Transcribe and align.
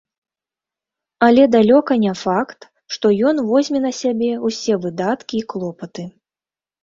Але 1.25 1.41
далёка 1.55 1.97
не 2.05 2.13
факт, 2.21 2.59
што 2.95 3.05
ён 3.31 3.41
возьме 3.49 3.79
на 3.85 3.91
сябе 4.01 4.29
ўсе 4.47 4.73
выдаткі 4.87 5.35
і 5.43 5.45
клопаты. 5.55 6.03